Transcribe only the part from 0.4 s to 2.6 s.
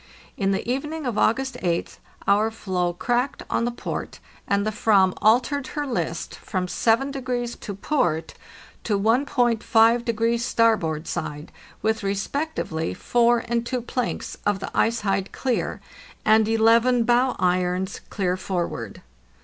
the evening of August 8th our